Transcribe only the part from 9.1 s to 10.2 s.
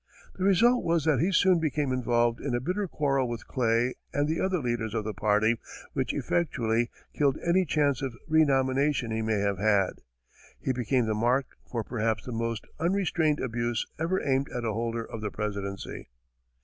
he may have had.